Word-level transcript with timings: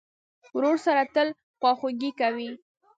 ورور 0.55 0.77
سره 0.85 1.01
تل 1.15 1.27
خواخوږي 1.59 2.11
کوې. 2.19 2.49